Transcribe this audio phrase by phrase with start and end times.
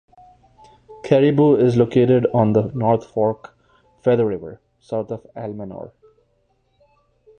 [1.03, 3.55] Caribou is located on the North Fork
[4.01, 5.91] Feather River, south of Almanor.